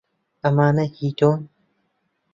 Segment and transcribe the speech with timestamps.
[0.43, 1.39] ئەمانە هیی تۆن؟